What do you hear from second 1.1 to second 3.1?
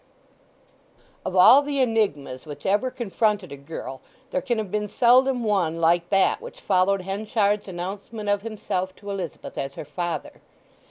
Of all the enigmas which ever